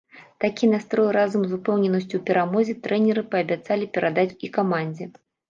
Такі 0.43 0.69
настрой 0.69 1.09
разам 1.17 1.43
з 1.51 1.55
упэўненасцю 1.57 2.09
ў 2.17 2.21
перамозе 2.31 2.73
трэнеры 2.89 3.25
паабяцалі 3.37 3.85
перадаць 3.99 4.31
і 4.49 4.53
камандзе. 4.59 5.05